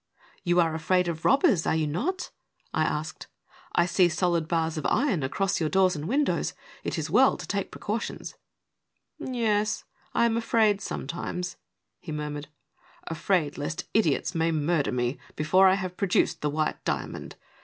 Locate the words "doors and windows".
5.69-6.55